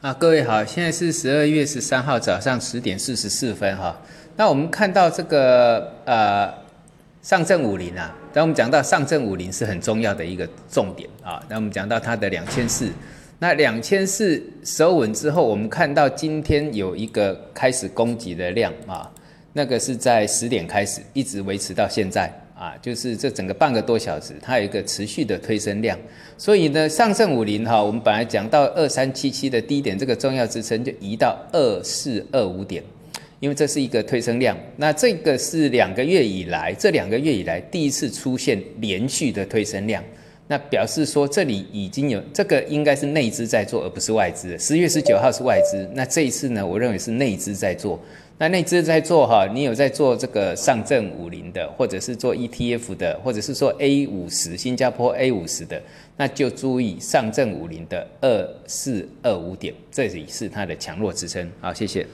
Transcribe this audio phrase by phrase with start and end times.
[0.00, 3.94] 啊，各位好，现在是十二月十三号早上十点四十四分哈。
[4.34, 6.50] 那我们看到这个呃
[7.20, 11.38] 上证五零啊，当我们讲到上证五零是很重要的一个重点啊。
[11.50, 12.88] 那我们讲到它的两千四，
[13.40, 19.06] 那两千四收稳之后，我们看到今天有一个开始攻击的量啊，
[19.52, 22.32] 那个是在十点开始，一直维持到现在。
[22.60, 25.98] 啊，就是这整个半个多小时，它有一个持续的推升量，
[26.36, 32.84] 所以呢，上证五零哈，我们本来讲到二三七七的低点，这个重要支撑就移到二四二五点，
[33.38, 40.04] 因为这是一个推升量，那这个是两个月以来，这两个月以来第一次出现连续的推升量，
[40.50, 44.58] 那表示说这里已经有这个应该是内资在做，而不是外资。
[44.58, 47.96] 十月十九号是外资，那这一次呢，我认为是内资在做。
[48.36, 55.80] 那内资在做哈，你有在做这个上证五零的，或者是做 ETF 的，或者是说 A 五十新加坡 A 五十的，
[56.16, 61.48] 那就注意上证五零的二四二五点，这里是它的强弱支撑。
[61.60, 62.04] 好，谢谢。